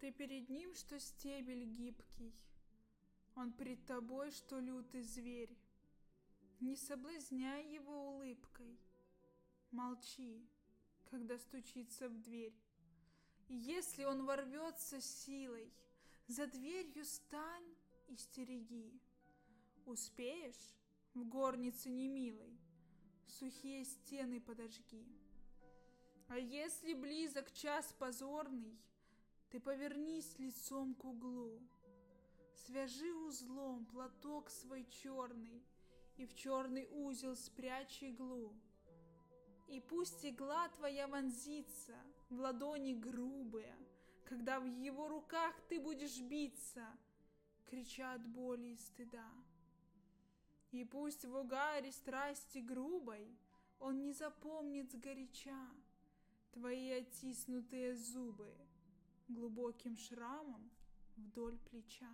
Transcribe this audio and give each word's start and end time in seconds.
Ты 0.00 0.12
перед 0.12 0.48
ним, 0.48 0.74
что 0.74 0.98
стебель 0.98 1.64
гибкий, 1.64 2.34
Он 3.36 3.52
пред 3.52 3.84
тобой, 3.84 4.30
что 4.30 4.58
лютый 4.58 5.02
зверь. 5.02 5.54
Не 6.60 6.74
соблазняй 6.74 7.70
его 7.74 8.14
улыбкой, 8.14 8.78
Молчи, 9.70 10.48
когда 11.10 11.38
стучится 11.38 12.08
в 12.08 12.18
дверь. 12.22 12.54
И 13.48 13.54
если 13.54 14.04
он 14.04 14.24
ворвется 14.24 15.02
силой, 15.02 15.70
За 16.28 16.46
дверью 16.46 17.04
стань 17.04 17.74
и 18.08 18.16
стереги. 18.16 18.98
Успеешь 19.84 20.74
в 21.12 21.24
горнице 21.24 21.90
немилой, 21.90 22.58
Сухие 23.26 23.84
стены 23.84 24.40
подожги. 24.40 25.06
А 26.28 26.38
если 26.38 26.94
близок 26.94 27.52
час 27.52 27.94
позорный, 27.98 28.78
Ты 29.50 29.58
повернись 29.58 30.38
лицом 30.38 30.94
к 30.94 31.04
углу, 31.04 31.60
Свяжи 32.54 33.12
узлом 33.12 33.84
платок 33.86 34.48
свой 34.48 34.86
черный 34.88 35.64
И 36.16 36.24
в 36.24 36.34
черный 36.36 36.86
узел 36.92 37.34
спрячь 37.34 38.00
иглу. 38.04 38.54
И 39.66 39.80
пусть 39.80 40.24
игла 40.24 40.68
твоя 40.68 41.08
вонзится 41.08 41.96
В 42.28 42.38
ладони 42.38 42.94
грубые, 42.94 43.74
Когда 44.24 44.60
в 44.60 44.66
его 44.66 45.08
руках 45.08 45.60
ты 45.68 45.80
будешь 45.80 46.20
биться, 46.20 46.86
Крича 47.64 48.14
от 48.14 48.24
боли 48.28 48.68
и 48.68 48.76
стыда. 48.76 49.28
И 50.70 50.84
пусть 50.84 51.24
в 51.24 51.34
угаре 51.34 51.90
страсти 51.90 52.58
грубой 52.58 53.36
Он 53.80 54.00
не 54.00 54.12
запомнит 54.12 54.92
сгоряча, 54.92 55.68
Твои 56.52 56.90
оттиснутые 56.90 57.96
зубы 57.96 58.54
глубоким 59.30 59.96
шрамом 59.96 60.70
вдоль 61.16 61.58
плеча. 61.58 62.12